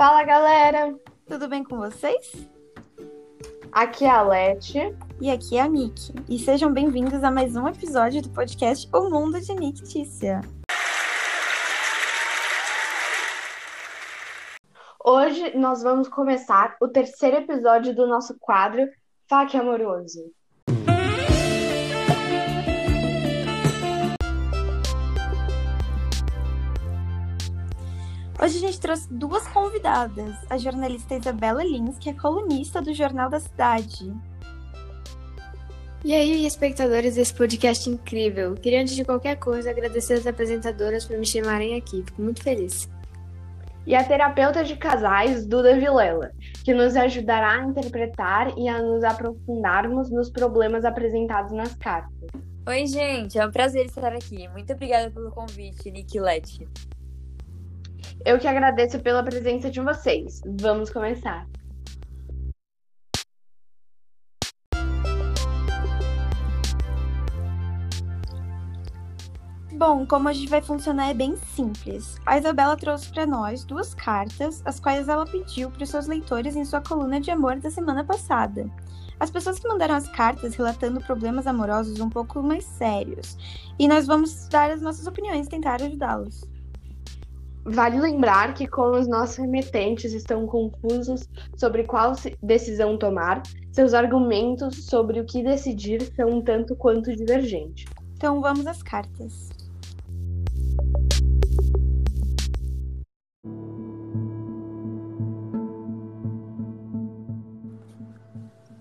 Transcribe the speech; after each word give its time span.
Fala 0.00 0.24
galera, 0.24 0.98
Tudo 1.26 1.46
bem 1.46 1.62
com 1.62 1.76
vocês? 1.76 2.48
aqui 3.70 4.06
é 4.06 4.08
a 4.08 4.22
Leti. 4.22 4.78
E 5.20 5.30
aqui 5.30 5.58
é 5.58 5.60
a 5.60 5.68
Nick. 5.68 6.14
E 6.26 6.38
sejam 6.38 6.72
bem-vindos 6.72 7.22
a 7.22 7.30
mais 7.30 7.54
um 7.54 7.68
episódio 7.68 8.22
do 8.22 8.30
podcast 8.30 8.88
O 8.94 9.10
Mundo 9.10 9.38
de 9.38 9.54
Nick 9.54 9.82
Tícia. 9.82 10.40
Hoje 15.04 15.54
nós 15.54 15.82
vamos 15.82 16.08
começar 16.08 16.78
o 16.80 16.88
terceiro 16.88 17.36
episódio 17.36 17.94
do 17.94 18.06
nosso 18.06 18.38
quadro 18.40 18.88
Faque 19.28 19.58
Amoroso. 19.58 20.32
Hoje 28.42 28.56
a 28.56 28.60
gente 28.60 28.80
trouxe 28.80 29.12
duas 29.12 29.46
convidadas. 29.48 30.34
A 30.48 30.56
jornalista 30.56 31.14
Isabela 31.14 31.62
Lins, 31.62 31.98
que 31.98 32.08
é 32.08 32.14
colunista 32.14 32.80
do 32.80 32.94
Jornal 32.94 33.28
da 33.28 33.38
Cidade. 33.38 34.10
E 36.02 36.14
aí, 36.14 36.46
espectadores 36.46 37.16
desse 37.16 37.34
podcast 37.34 37.90
incrível. 37.90 38.54
Queria, 38.54 38.80
antes 38.80 38.96
de 38.96 39.04
qualquer 39.04 39.36
coisa, 39.36 39.68
agradecer 39.68 40.14
as 40.14 40.26
apresentadoras 40.26 41.04
por 41.04 41.18
me 41.18 41.26
chamarem 41.26 41.76
aqui. 41.76 42.02
Fico 42.02 42.22
muito 42.22 42.42
feliz. 42.42 42.88
E 43.86 43.94
a 43.94 44.02
terapeuta 44.02 44.64
de 44.64 44.74
casais 44.74 45.44
Duda 45.44 45.78
Vilela, 45.78 46.30
que 46.64 46.72
nos 46.72 46.96
ajudará 46.96 47.60
a 47.60 47.64
interpretar 47.66 48.56
e 48.56 48.68
a 48.70 48.80
nos 48.80 49.04
aprofundarmos 49.04 50.10
nos 50.10 50.30
problemas 50.30 50.86
apresentados 50.86 51.52
nas 51.52 51.74
cartas. 51.74 52.30
Oi, 52.66 52.86
gente, 52.86 53.38
é 53.38 53.46
um 53.46 53.50
prazer 53.50 53.84
estar 53.84 54.14
aqui. 54.14 54.48
Muito 54.48 54.72
obrigada 54.72 55.10
pelo 55.10 55.30
convite, 55.30 55.90
Nick 55.90 56.18
Leti. 56.18 56.66
Eu 58.24 58.38
que 58.38 58.46
agradeço 58.46 58.98
pela 59.00 59.22
presença 59.22 59.70
de 59.70 59.80
vocês. 59.80 60.42
Vamos 60.60 60.90
começar. 60.90 61.46
Bom, 69.72 70.04
como 70.04 70.28
a 70.28 70.32
gente 70.34 70.50
vai 70.50 70.60
funcionar 70.60 71.08
é 71.08 71.14
bem 71.14 71.34
simples. 71.36 72.18
A 72.26 72.36
Isabela 72.36 72.76
trouxe 72.76 73.10
para 73.10 73.26
nós 73.26 73.64
duas 73.64 73.94
cartas, 73.94 74.60
as 74.66 74.78
quais 74.78 75.08
ela 75.08 75.24
pediu 75.24 75.70
para 75.70 75.84
os 75.84 75.88
seus 75.88 76.06
leitores 76.06 76.54
em 76.54 76.66
sua 76.66 76.82
coluna 76.82 77.18
de 77.18 77.30
amor 77.30 77.56
da 77.56 77.70
semana 77.70 78.04
passada. 78.04 78.68
As 79.18 79.30
pessoas 79.30 79.58
que 79.58 79.66
mandaram 79.66 79.94
as 79.94 80.08
cartas 80.08 80.54
relatando 80.54 81.00
problemas 81.00 81.46
amorosos 81.46 81.98
um 82.00 82.10
pouco 82.10 82.42
mais 82.42 82.64
sérios. 82.64 83.38
E 83.78 83.88
nós 83.88 84.06
vamos 84.06 84.46
dar 84.48 84.70
as 84.70 84.82
nossas 84.82 85.06
opiniões 85.06 85.46
e 85.46 85.50
tentar 85.50 85.80
ajudá-los. 85.80 86.49
Vale 87.64 88.00
lembrar 88.00 88.54
que, 88.54 88.66
como 88.66 88.98
os 88.98 89.06
nossos 89.06 89.36
remetentes 89.36 90.14
estão 90.14 90.46
confusos 90.46 91.28
sobre 91.56 91.84
qual 91.84 92.12
decisão 92.42 92.96
tomar, 92.96 93.42
seus 93.70 93.92
argumentos 93.92 94.86
sobre 94.86 95.20
o 95.20 95.26
que 95.26 95.42
decidir 95.42 96.02
são 96.14 96.28
um 96.28 96.42
tanto 96.42 96.74
quanto 96.74 97.14
divergentes. 97.14 97.84
Então 98.16 98.40
vamos 98.40 98.66
às 98.66 98.82
cartas. 98.82 99.50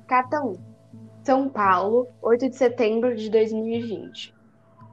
Carta 0.07 0.41
1. 0.41 0.53
São 1.23 1.49
Paulo, 1.49 2.07
8 2.21 2.49
de 2.49 2.55
setembro 2.55 3.15
de 3.15 3.29
2020. 3.29 4.38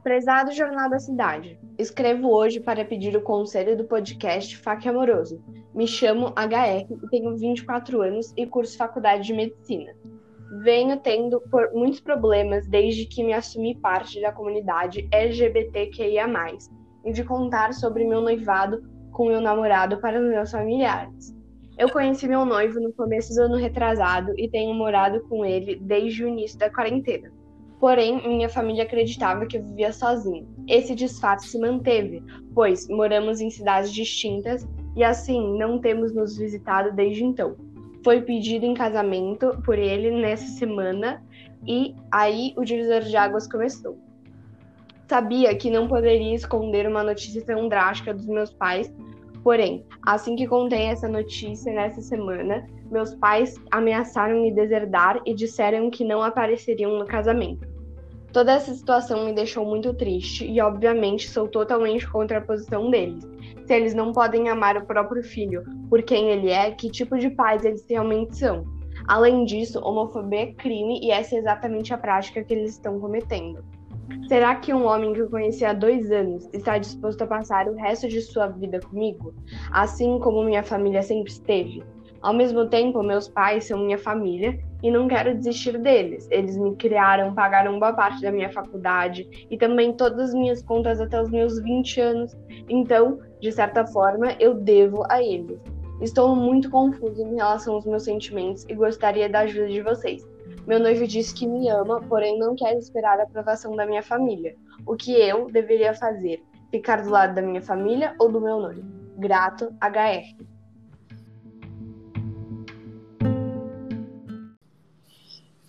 Prezado 0.07 0.53
Jornal 0.53 0.89
da 0.89 1.01
Cidade, 1.01 1.59
escrevo 1.77 2.31
hoje 2.31 2.61
para 2.61 2.85
pedir 2.85 3.17
o 3.17 3.21
conselho 3.21 3.77
do 3.77 3.83
podcast 3.83 4.57
Faque 4.57 4.89
Amoroso. 4.89 5.43
Me 5.75 5.85
chamo 5.85 6.29
HR 6.29 6.87
e 6.89 7.09
tenho 7.11 7.37
24 7.37 8.03
anos 8.03 8.33
e 8.37 8.47
curso 8.47 8.79
faculdade 8.79 9.27
de 9.27 9.35
medicina. 9.35 9.93
Venho 10.63 10.97
tendo 11.01 11.41
por 11.51 11.73
muitos 11.73 11.99
problemas 11.99 12.69
desde 12.69 13.05
que 13.05 13.25
me 13.25 13.33
assumi 13.33 13.75
parte 13.81 14.21
da 14.21 14.31
comunidade 14.31 15.09
LGBTQIA+, 15.11 16.29
e 17.05 17.13
de 17.13 17.25
contar 17.25 17.75
sobre 17.75 18.05
meu 18.05 18.21
noivado 18.21 18.89
com 19.11 19.27
meu 19.27 19.41
namorado 19.41 20.01
para 20.01 20.21
os 20.21 20.29
meus 20.29 20.53
familiares. 20.53 21.35
Eu 21.77 21.91
conheci 21.91 22.29
meu 22.29 22.45
noivo 22.45 22.79
no 22.79 22.93
começo 22.93 23.35
do 23.35 23.43
ano 23.43 23.57
retrasado 23.57 24.33
e 24.39 24.49
tenho 24.49 24.73
morado 24.73 25.21
com 25.29 25.45
ele 25.45 25.75
desde 25.75 26.23
o 26.23 26.29
início 26.29 26.57
da 26.61 26.71
quarentena. 26.71 27.29
Porém, 27.79 28.27
minha 28.27 28.49
família 28.49 28.85
acreditava 28.85 29.47
que 29.47 29.59
eu 29.59 29.63
vivia 29.63 29.93
sozinho. 29.93 30.49
Esse 30.67 30.95
disfarce 30.95 31.49
se 31.49 31.59
manteve, 31.59 32.23
pois 32.55 32.89
moramos 32.89 33.41
em 33.41 33.51
cidades 33.51 33.93
distintas 33.93 34.67
e 34.97 35.05
assim 35.05 35.59
não 35.59 35.79
temos 35.79 36.15
nos 36.15 36.39
visitado 36.39 36.93
desde 36.93 37.23
então. 37.23 37.55
Foi 38.03 38.23
pedido 38.23 38.65
em 38.65 38.73
casamento 38.73 39.61
por 39.65 39.79
ele 39.79 40.11
nessa 40.11 40.47
semana 40.47 41.23
e 41.67 41.95
aí 42.11 42.55
o 42.57 42.65
divisor 42.65 43.01
de 43.03 43.17
águas 43.17 43.47
começou. 43.47 43.99
Sabia 45.07 45.55
que 45.55 45.71
não 45.71 45.87
poderia 45.87 46.35
esconder 46.35 46.89
uma 46.89 47.03
notícia 47.03 47.45
tão 47.45 47.69
drástica 47.69 48.13
dos 48.15 48.27
meus 48.27 48.53
pais 48.53 48.93
Porém, 49.47 49.87
assim 50.05 50.35
que 50.35 50.45
contei 50.45 50.87
essa 50.87 51.07
notícia 51.07 51.73
nessa 51.73 52.03
semana, 52.03 52.67
meus 52.91 53.15
pais 53.15 53.55
ameaçaram 53.71 54.43
me 54.43 54.53
deserdar 54.53 55.23
e 55.25 55.33
disseram 55.33 55.89
que 55.89 56.03
não 56.03 56.21
apareceriam 56.21 56.99
no 56.99 57.07
casamento. 57.07 57.65
Toda 58.33 58.55
essa 58.55 58.75
situação 58.75 59.25
me 59.25 59.33
deixou 59.33 59.65
muito 59.65 59.95
triste 59.95 60.45
e, 60.45 60.61
obviamente, 60.61 61.31
sou 61.31 61.47
totalmente 61.47 62.11
contra 62.11 62.39
a 62.39 62.41
posição 62.41 62.91
deles. 62.91 63.23
Se 63.65 63.73
eles 63.73 63.95
não 63.95 64.11
podem 64.11 64.49
amar 64.49 64.77
o 64.79 64.85
próprio 64.85 65.23
filho 65.23 65.63
por 65.89 66.03
quem 66.03 66.29
ele 66.31 66.51
é, 66.51 66.73
que 66.73 66.91
tipo 66.91 67.17
de 67.17 67.31
pais 67.31 67.65
eles 67.65 67.87
realmente 67.89 68.37
são? 68.37 68.65
Além 69.07 69.45
disso, 69.45 69.79
homofobia 69.79 70.41
é 70.41 70.53
crime 70.55 70.99
e 71.01 71.13
essa 71.13 71.37
é 71.37 71.39
exatamente 71.39 71.95
a 71.95 71.99
prática 71.99 72.43
que 72.43 72.53
eles 72.53 72.73
estão 72.73 72.99
cometendo. 72.99 73.63
Será 74.29 74.55
que 74.57 74.73
um 74.75 74.87
homem 74.87 75.13
que 75.13 75.21
eu 75.21 75.31
conheci 75.31 75.65
há 75.65 75.73
dois 75.73 76.11
anos 76.11 76.49
está 76.53 76.79
disposto 76.79 77.23
a 77.23 77.27
passar 77.27 77.69
o 77.69 77.75
resto 77.75 78.09
de 78.09 78.21
sua 78.21 78.49
vida 78.49 78.81
comigo, 78.81 79.35
assim 79.73 80.19
como 80.19 80.45
minha 80.45 80.63
família 80.63 81.03
sempre 81.03 81.31
esteve? 81.31 81.83
Ao 82.23 82.35
mesmo 82.35 82.67
tempo, 82.67 83.03
meus 83.03 83.29
pais 83.29 83.67
são 83.67 83.79
minha 83.79 83.99
família 83.99 84.59
e 84.83 84.91
não 84.91 85.07
quero 85.07 85.35
desistir 85.35 85.79
deles. 85.79 86.27
Eles 86.31 86.57
me 86.57 86.75
criaram, 86.75 87.35
pagaram 87.35 87.79
boa 87.79 87.93
parte 87.93 88.21
da 88.21 88.33
minha 88.33 88.51
faculdade 88.51 89.47
e 89.51 89.57
também 89.57 89.93
todas 89.93 90.31
as 90.31 90.35
minhas 90.35 90.63
contas 90.63 91.01
até 91.01 91.21
os 91.21 91.31
meus 91.31 91.61
20 91.61 92.01
anos. 92.01 92.37
Então, 92.69 93.21
de 93.41 93.53
certa 93.53 93.87
forma, 93.87 94.35
eu 94.41 94.55
devo 94.55 95.05
a 95.09 95.23
eles. 95.23 95.61
Estou 96.01 96.35
muito 96.35 96.69
confuso 96.69 97.23
em 97.23 97.37
relação 97.37 97.75
aos 97.75 97.87
meus 97.87 98.03
sentimentos 98.03 98.65
e 98.69 98.75
gostaria 98.75 99.29
da 99.29 99.41
ajuda 99.41 99.69
de 99.69 99.81
vocês. 99.81 100.36
Meu 100.67 100.81
noivo 100.81 101.07
disse 101.07 101.35
que 101.35 101.47
me 101.47 101.69
ama, 101.69 102.01
porém 102.03 102.39
não 102.39 102.57
quer 102.57 102.77
esperar 102.77 103.21
a 103.21 103.23
aprovação 103.23 103.77
da 103.77 103.87
minha 103.87 104.03
família. 104.03 104.57
O 104.85 104.97
que 104.97 105.13
eu 105.13 105.51
deveria 105.51 105.95
fazer? 105.95 106.43
Ficar 106.71 107.03
do 107.03 107.11
lado 107.11 107.35
da 107.35 107.43
minha 107.43 107.63
família 107.63 108.15
ou 108.19 108.31
do 108.31 108.41
meu 108.41 108.61
noivo? 108.61 108.83
Grato, 109.17 109.73
HR. 109.81 110.37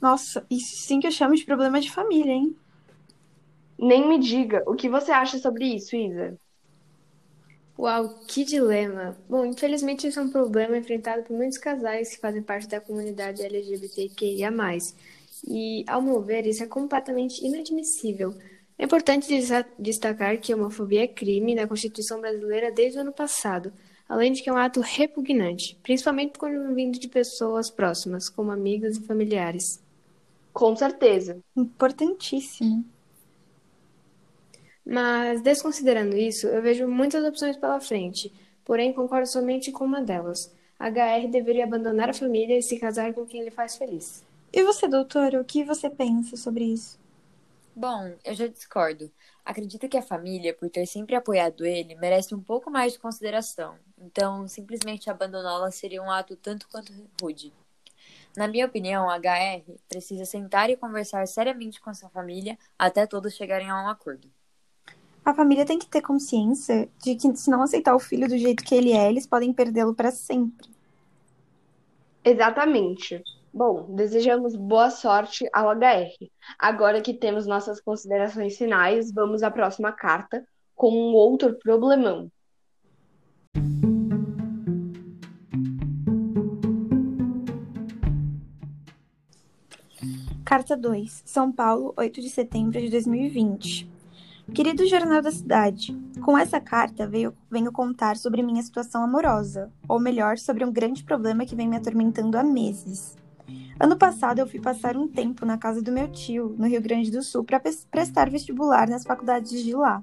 Nossa, 0.02 0.46
isso 0.50 0.76
sim 0.78 1.00
que 1.00 1.08
eu 1.08 1.12
chamo 1.12 1.36
de 1.36 1.46
problema 1.46 1.80
de 1.80 1.92
família, 1.92 2.32
hein? 2.32 2.56
Nem 3.78 4.08
me 4.08 4.18
diga, 4.18 4.64
o 4.66 4.76
que 4.76 4.90
você 4.90 5.12
acha 5.12 5.38
sobre 5.38 5.66
isso, 5.66 5.96
Isa? 5.96 6.38
Uau, 7.78 8.10
que 8.28 8.44
dilema! 8.44 9.16
Bom, 9.30 9.46
infelizmente 9.46 10.08
isso 10.08 10.20
é 10.20 10.24
um 10.24 10.32
problema 10.32 10.78
enfrentado 10.78 11.24
por 11.24 11.36
muitos 11.38 11.60
casais 11.60 12.10
que 12.10 12.20
fazem 12.20 12.42
parte 12.42 12.68
da 12.68 12.82
comunidade 12.82 13.44
LGBTQIA+. 13.44 14.52
E, 15.48 15.86
ao 15.88 16.02
meu 16.02 16.20
ver, 16.22 16.48
isso 16.48 16.64
é 16.64 16.68
completamente 16.68 17.46
inadmissível. 17.46 18.34
É 18.80 18.86
importante 18.86 19.28
destacar 19.78 20.40
que 20.40 20.52
a 20.52 20.56
homofobia 20.56 21.04
é 21.04 21.08
crime 21.08 21.54
na 21.54 21.68
Constituição 21.68 22.20
brasileira 22.20 22.72
desde 22.72 22.98
o 22.98 23.02
ano 23.02 23.14
passado, 23.14 23.72
além 24.10 24.32
de 24.32 24.42
que 24.42 24.50
é 24.50 24.54
um 24.54 24.58
ato 24.58 24.82
repugnante, 24.82 25.78
principalmente 25.84 26.38
quando 26.40 26.74
vindo 26.74 26.98
de 26.98 27.08
pessoas 27.08 27.70
próximas, 27.70 28.28
como 28.28 28.52
amigas 28.52 28.98
e 28.98 29.02
familiares. 29.02 29.80
Com 30.52 30.76
certeza. 30.76 31.38
Importantíssimo. 31.56 32.84
Mas, 34.90 35.42
desconsiderando 35.42 36.16
isso, 36.16 36.48
eu 36.48 36.62
vejo 36.62 36.88
muitas 36.88 37.22
opções 37.26 37.58
pela 37.58 37.78
frente, 37.78 38.34
porém 38.64 38.94
concordo 38.94 39.28
somente 39.28 39.70
com 39.70 39.84
uma 39.84 40.02
delas. 40.02 40.56
HR 40.80 41.28
deveria 41.28 41.66
abandonar 41.66 42.10
a 42.10 42.14
família 42.14 42.58
e 42.58 42.62
se 42.62 42.80
casar 42.80 43.14
com 43.14 43.26
quem 43.26 43.44
lhe 43.44 43.52
faz 43.52 43.76
feliz. 43.76 44.24
E 44.54 44.64
você, 44.64 44.88
doutora, 44.88 45.42
o 45.42 45.46
que 45.46 45.66
você 45.66 45.90
pensa 45.90 46.38
sobre 46.38 46.64
isso? 46.64 46.98
Bom, 47.76 48.16
eu 48.24 48.34
já 48.34 48.48
discordo. 48.48 49.12
Acredito 49.44 49.90
que 49.90 49.98
a 49.98 50.02
família, 50.02 50.54
por 50.54 50.70
ter 50.70 50.86
sempre 50.86 51.16
apoiado 51.16 51.66
ele, 51.66 51.94
merece 51.96 52.34
um 52.34 52.42
pouco 52.42 52.72
mais 52.72 52.94
de 52.94 53.00
consideração. 53.00 53.76
Então, 53.98 54.48
simplesmente 54.48 55.10
abandoná-la 55.10 55.70
seria 55.70 56.02
um 56.02 56.10
ato 56.10 56.38
tanto 56.38 56.66
quanto 56.70 56.94
rude. 57.22 57.54
Na 58.38 58.48
minha 58.48 58.66
opinião, 58.66 59.10
a 59.10 59.18
HR 59.18 59.64
precisa 59.90 60.24
sentar 60.24 60.70
e 60.70 60.78
conversar 60.78 61.28
seriamente 61.28 61.82
com 61.82 61.94
sua 61.94 62.10
família 62.10 62.58
até 62.80 63.06
todos 63.06 63.36
chegarem 63.36 63.70
a 63.70 63.84
um 63.84 63.90
acordo. 63.90 64.32
A 65.28 65.34
família 65.34 65.66
tem 65.66 65.78
que 65.78 65.88
ter 65.88 66.02
consciência 66.02 66.88
de 67.04 67.14
que 67.14 67.36
se 67.36 67.50
não 67.50 67.62
aceitar 67.62 67.94
o 67.94 68.00
filho 68.00 68.30
do 68.30 68.38
jeito 68.38 68.64
que 68.64 68.74
ele 68.74 68.94
é, 68.94 69.10
eles 69.10 69.28
podem 69.28 69.52
perdê-lo 69.52 69.94
para 69.94 70.10
sempre. 70.10 70.70
Exatamente. 72.24 73.22
Bom, 73.54 73.94
desejamos 73.94 74.56
boa 74.56 74.90
sorte 74.90 75.46
ao 75.52 75.68
HR. 75.68 76.32
Agora 76.58 77.02
que 77.02 77.14
temos 77.14 77.46
nossas 77.46 77.82
considerações 77.82 78.58
finais, 78.58 79.12
vamos 79.12 79.44
à 79.44 79.52
próxima 79.52 79.92
carta 79.92 80.48
com 80.74 80.90
um 80.92 81.14
outro 81.14 81.60
problemão. 81.60 82.32
Carta 90.46 90.78
2, 90.78 91.24
São 91.26 91.52
Paulo, 91.52 91.94
8 91.98 92.22
de 92.22 92.30
setembro 92.30 92.80
de 92.80 92.90
2020. 92.90 93.97
Querido 94.54 94.88
Jornal 94.88 95.22
da 95.22 95.32
Cidade, 95.32 95.96
com 96.22 96.38
essa 96.38 96.60
carta 96.60 97.06
veio, 97.06 97.34
venho 97.52 97.72
contar 97.72 98.16
sobre 98.18 98.42
minha 98.42 98.64
situação 98.64 99.04
amorosa, 99.04 99.72
ou 99.88 100.00
melhor, 100.00 100.38
sobre 100.38 100.64
um 100.66 100.72
grande 100.72 101.04
problema 101.04 101.46
que 101.46 101.56
vem 101.56 101.68
me 101.68 101.76
atormentando 101.76 102.38
há 102.38 102.44
meses. 102.44 103.16
Ano 103.80 103.98
passado, 103.98 104.40
eu 104.40 104.48
fui 104.48 104.60
passar 104.60 104.98
um 104.98 105.08
tempo 105.08 105.46
na 105.46 105.58
casa 105.58 105.82
do 105.82 105.92
meu 105.92 106.08
tio, 106.08 106.56
no 106.58 106.66
Rio 106.66 106.82
Grande 106.82 107.12
do 107.12 107.22
Sul, 107.22 107.44
para 107.44 107.62
prestar 107.92 108.30
vestibular 108.30 108.90
nas 108.90 109.04
faculdades 109.04 109.64
de 109.64 109.76
lá. 109.76 110.02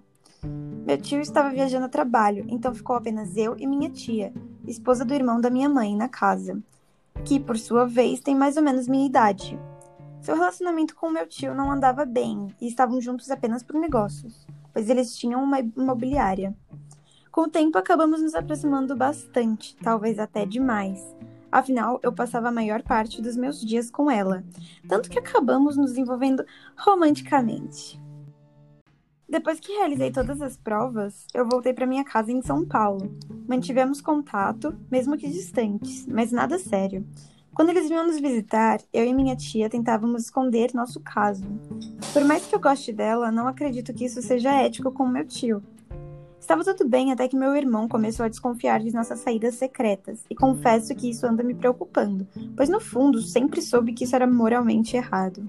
Meu 0.87 0.99
tio 0.99 1.21
estava 1.21 1.51
viajando 1.51 1.87
a 1.87 1.89
trabalho, 1.89 2.45
então 2.49 2.75
ficou 2.75 2.95
apenas 2.95 3.37
eu 3.37 3.57
e 3.59 3.67
minha 3.67 3.91
tia, 3.91 4.33
esposa 4.67 5.05
do 5.05 5.15
irmão 5.15 5.41
da 5.41 5.51
minha 5.51 5.69
mãe, 5.69 5.97
na 5.97 6.09
casa, 6.09 6.63
que, 7.25 7.41
por 7.41 7.59
sua 7.59 7.87
vez, 7.87 8.21
tem 8.21 8.37
mais 8.37 8.57
ou 8.57 8.63
menos 8.63 8.87
minha 8.87 9.07
idade. 9.07 9.59
Seu 10.25 10.37
relacionamento 10.37 10.97
com 10.97 11.11
meu 11.11 11.27
tio 11.27 11.55
não 11.55 11.71
andava 11.71 12.07
bem 12.07 12.49
e 12.59 12.67
estavam 12.67 12.99
juntos 12.99 13.31
apenas 13.31 13.63
por 13.63 13.79
negócios, 13.79 14.47
pois 14.73 14.89
eles 14.89 15.15
tinham 15.15 15.45
uma 15.45 15.61
imobiliária. 15.61 16.57
Com 17.31 17.43
o 17.43 17.51
tempo, 17.51 17.77
acabamos 17.77 18.23
nos 18.23 18.35
aproximando 18.35 18.97
bastante, 18.97 19.77
talvez 19.83 20.19
até 20.19 20.47
demais. 20.47 20.99
Afinal, 21.53 22.01
eu 22.03 22.11
passava 22.11 22.49
a 22.49 22.53
maior 22.53 22.83
parte 22.83 23.21
dos 23.21 23.37
meus 23.37 23.61
dias 23.61 23.91
com 23.91 24.11
ela, 24.11 24.43
tanto 24.89 25.11
que 25.11 25.19
acabamos 25.19 25.77
nos 25.77 25.95
envolvendo 25.99 26.43
romanticamente. 26.75 28.01
Depois 29.29 29.61
que 29.61 29.73
realizei 29.73 30.11
todas 30.11 30.41
as 30.41 30.57
provas, 30.57 31.27
eu 31.35 31.47
voltei 31.47 31.75
para 31.75 31.87
minha 31.87 32.03
casa 32.05 32.33
em 32.33 32.41
São 32.41 32.65
Paulo. 32.65 33.15
Mantivemos 33.47 34.01
contato, 34.01 34.75
mesmo 34.91 35.19
que 35.19 35.29
distantes, 35.29 36.07
mas 36.07 36.33
nada 36.33 36.59
sério. 36.59 37.07
Quando 37.55 37.69
eles 37.69 37.89
vinham 37.89 38.05
nos 38.05 38.19
visitar, 38.19 38.81
eu 38.93 39.05
e 39.05 39.15
minha 39.15 39.37
tia 39.37 39.71
tentávamos 39.71 40.25
esconder 40.25 40.75
nosso 40.75 40.99
caso. 40.99 41.45
Por 42.13 42.25
mais 42.25 42.45
que 42.45 42.55
eu 42.55 42.61
goste 42.61 42.93
dela, 42.93 43.31
não 43.31 43.47
acredito 43.47 43.95
que 43.95 44.07
isso 44.07 44.21
seja 44.21 44.51
ético 44.51 44.91
com 44.91 45.07
meu 45.07 45.25
tio. 45.25 45.63
Estava 46.41 46.65
tudo 46.65 46.89
bem 46.89 47.13
até 47.13 47.29
que 47.29 47.37
meu 47.37 47.55
irmão 47.55 47.89
começou 47.89 48.27
a 48.27 48.29
desconfiar 48.29 48.81
de 48.81 48.93
nossas 48.93 49.21
saídas 49.21 49.55
secretas, 49.55 50.25
e 50.29 50.35
confesso 50.35 50.95
que 50.97 51.09
isso 51.09 51.27
anda 51.27 51.45
me 51.45 51.55
preocupando, 51.55 52.27
pois 52.57 52.69
no 52.69 52.81
fundo 52.81 53.23
sempre 53.23 53.63
soube 53.63 53.93
que 53.93 54.03
isso 54.03 54.17
era 54.17 54.27
moralmente 54.27 54.97
errado. 54.97 55.49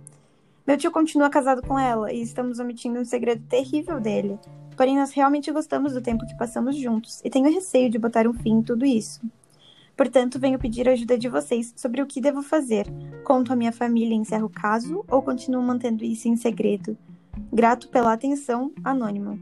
Meu 0.65 0.77
tio 0.77 0.91
continua 0.91 1.29
casado 1.29 1.63
com 1.63 1.77
ela 1.77 2.13
e 2.13 2.21
estamos 2.21 2.59
omitindo 2.59 2.99
um 2.99 3.05
segredo 3.05 3.43
terrível 3.49 3.99
dele. 3.99 4.39
Porém, 4.77 4.95
nós 4.95 5.11
realmente 5.11 5.51
gostamos 5.51 5.93
do 5.93 6.01
tempo 6.01 6.25
que 6.25 6.37
passamos 6.37 6.75
juntos 6.75 7.19
e 7.25 7.29
tenho 7.31 7.51
receio 7.51 7.89
de 7.89 7.97
botar 7.97 8.27
um 8.27 8.33
fim 8.33 8.53
em 8.53 8.61
tudo 8.61 8.85
isso. 8.85 9.21
Portanto, 9.95 10.39
venho 10.39 10.59
pedir 10.59 10.89
a 10.89 10.91
ajuda 10.91 11.17
de 11.17 11.29
vocês 11.29 11.73
sobre 11.75 12.01
o 12.01 12.05
que 12.05 12.19
devo 12.19 12.41
fazer. 12.41 12.85
Conto 13.23 13.53
à 13.53 13.55
minha 13.55 13.71
família 13.71 14.13
e 14.13 14.17
encerro 14.17 14.47
o 14.47 14.49
caso 14.49 15.05
ou 15.09 15.21
continuo 15.21 15.61
mantendo 15.61 16.03
isso 16.03 16.27
em 16.27 16.35
segredo? 16.35 16.97
Grato 17.51 17.87
pela 17.89 18.13
atenção, 18.13 18.73
Anônimo. 18.83 19.39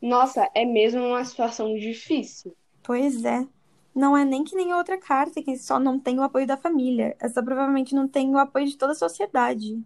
Nossa, 0.00 0.48
é 0.54 0.64
mesmo 0.64 1.00
uma 1.00 1.24
situação 1.24 1.74
difícil. 1.74 2.54
Pois 2.82 3.24
é. 3.24 3.46
Não 3.94 4.16
é 4.16 4.24
nem 4.24 4.42
que 4.42 4.56
nem 4.56 4.72
outra 4.72 4.96
carta 4.96 5.42
que 5.42 5.56
só 5.58 5.78
não 5.78 5.98
tem 5.98 6.18
o 6.18 6.22
apoio 6.22 6.46
da 6.46 6.56
família. 6.56 7.14
Essa 7.20 7.42
provavelmente 7.42 7.94
não 7.94 8.08
tem 8.08 8.34
o 8.34 8.38
apoio 8.38 8.66
de 8.66 8.76
toda 8.76 8.92
a 8.92 8.96
sociedade. 8.96 9.78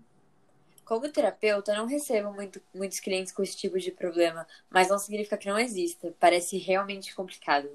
Como 0.86 1.08
terapeuta, 1.08 1.74
não 1.74 1.84
recebo 1.84 2.32
muito, 2.32 2.62
muitos 2.72 3.00
clientes 3.00 3.32
com 3.32 3.42
esse 3.42 3.56
tipo 3.56 3.76
de 3.76 3.90
problema, 3.90 4.46
mas 4.70 4.88
não 4.88 4.98
significa 4.98 5.36
que 5.36 5.48
não 5.48 5.58
exista. 5.58 6.14
Parece 6.20 6.56
realmente 6.58 7.12
complicado. 7.12 7.68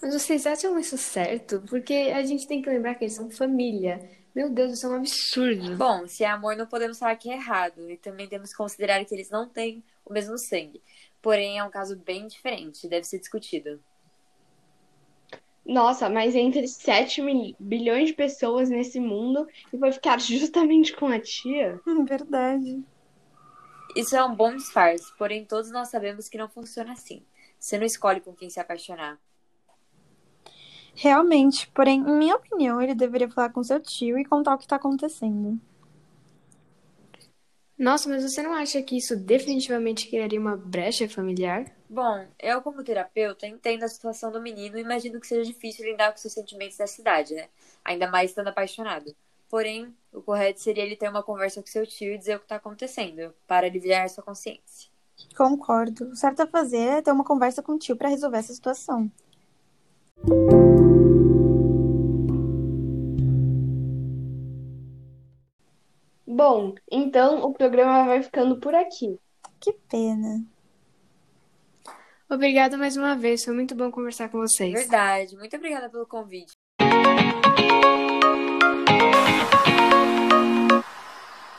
Mas 0.00 0.14
vocês 0.14 0.46
acham 0.46 0.78
isso 0.78 0.96
certo? 0.96 1.62
Porque 1.68 2.10
a 2.14 2.24
gente 2.24 2.48
tem 2.48 2.62
que 2.62 2.70
lembrar 2.70 2.94
que 2.94 3.04
eles 3.04 3.14
são 3.14 3.30
família. 3.30 4.00
Meu 4.34 4.48
Deus, 4.48 4.72
isso 4.72 4.86
é 4.86 4.88
um 4.88 4.94
absurdo. 4.94 5.76
Bom, 5.76 6.08
se 6.08 6.24
é 6.24 6.26
amor, 6.26 6.56
não 6.56 6.66
podemos 6.66 6.98
falar 6.98 7.16
que 7.16 7.30
é 7.30 7.34
errado. 7.34 7.90
E 7.90 7.98
também 7.98 8.26
temos 8.26 8.50
que 8.50 8.56
considerar 8.56 9.04
que 9.04 9.14
eles 9.14 9.28
não 9.28 9.46
têm 9.46 9.84
o 10.06 10.14
mesmo 10.14 10.38
sangue. 10.38 10.80
Porém, 11.20 11.58
é 11.58 11.64
um 11.64 11.70
caso 11.70 11.96
bem 11.96 12.26
diferente, 12.28 12.88
deve 12.88 13.04
ser 13.04 13.18
discutido. 13.18 13.78
Nossa, 15.64 16.08
mas 16.08 16.34
entre 16.34 16.66
7 16.66 17.22
bilhões 17.58 18.08
de 18.08 18.14
pessoas 18.14 18.70
nesse 18.70 18.98
mundo 18.98 19.46
e 19.72 19.76
vai 19.76 19.92
ficar 19.92 20.18
justamente 20.20 20.94
com 20.94 21.06
a 21.06 21.20
tia? 21.20 21.80
Verdade. 22.06 22.82
Isso 23.96 24.16
é 24.16 24.24
um 24.24 24.34
bom 24.34 24.54
disfarce, 24.54 25.12
porém 25.18 25.44
todos 25.44 25.70
nós 25.70 25.88
sabemos 25.88 26.28
que 26.28 26.38
não 26.38 26.48
funciona 26.48 26.92
assim. 26.92 27.22
Você 27.58 27.76
não 27.76 27.84
escolhe 27.84 28.20
com 28.20 28.32
quem 28.32 28.48
se 28.48 28.60
apaixonar. 28.60 29.18
Realmente, 30.94 31.68
porém, 31.68 32.00
em 32.00 32.18
minha 32.18 32.36
opinião, 32.36 32.80
ele 32.80 32.94
deveria 32.94 33.28
falar 33.28 33.50
com 33.50 33.62
seu 33.62 33.80
tio 33.80 34.18
e 34.18 34.24
contar 34.24 34.54
o 34.54 34.58
que 34.58 34.64
está 34.64 34.76
acontecendo. 34.76 35.58
Nossa, 37.80 38.10
mas 38.10 38.22
você 38.22 38.42
não 38.42 38.52
acha 38.52 38.82
que 38.82 38.98
isso 38.98 39.16
definitivamente 39.16 40.06
criaria 40.06 40.38
uma 40.38 40.54
brecha 40.54 41.08
familiar? 41.08 41.64
Bom, 41.88 42.26
eu 42.38 42.60
como 42.60 42.84
terapeuta 42.84 43.46
entendo 43.46 43.84
a 43.84 43.88
situação 43.88 44.30
do 44.30 44.38
menino 44.38 44.76
e 44.76 44.82
imagino 44.82 45.18
que 45.18 45.26
seja 45.26 45.50
difícil 45.50 45.86
lidar 45.86 46.12
com 46.12 46.18
seus 46.18 46.34
sentimentos 46.34 46.76
nessa 46.76 47.00
idade, 47.00 47.34
né? 47.34 47.48
Ainda 47.82 48.06
mais 48.06 48.32
estando 48.32 48.48
apaixonado. 48.48 49.16
Porém, 49.48 49.96
o 50.12 50.20
correto 50.20 50.60
seria 50.60 50.84
ele 50.84 50.94
ter 50.94 51.08
uma 51.08 51.22
conversa 51.22 51.62
com 51.62 51.68
seu 51.68 51.86
tio 51.86 52.12
e 52.12 52.18
dizer 52.18 52.36
o 52.36 52.40
que 52.40 52.44
está 52.44 52.56
acontecendo, 52.56 53.32
para 53.46 53.66
aliviar 53.66 54.10
sua 54.10 54.22
consciência. 54.22 54.90
Concordo. 55.34 56.10
O 56.10 56.16
certo 56.16 56.40
a 56.40 56.46
fazer 56.46 56.98
é 56.98 57.02
ter 57.02 57.12
uma 57.12 57.24
conversa 57.24 57.62
com 57.62 57.72
o 57.72 57.78
tio 57.78 57.96
para 57.96 58.10
resolver 58.10 58.36
essa 58.36 58.52
situação. 58.52 59.10
Bom, 66.40 66.74
então 66.90 67.42
o 67.42 67.52
programa 67.52 68.06
vai 68.06 68.22
ficando 68.22 68.58
por 68.58 68.74
aqui. 68.74 69.18
Que 69.60 69.74
pena. 69.90 70.42
Obrigada 72.30 72.78
mais 72.78 72.96
uma 72.96 73.14
vez, 73.14 73.44
foi 73.44 73.52
muito 73.52 73.74
bom 73.74 73.90
conversar 73.90 74.30
com 74.30 74.38
vocês. 74.38 74.72
Verdade, 74.72 75.36
muito 75.36 75.54
obrigada 75.54 75.90
pelo 75.90 76.06
convite. 76.06 76.54